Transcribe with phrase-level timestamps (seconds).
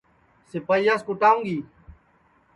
[0.51, 1.57] سِپائییاس کُوٹاؤں گی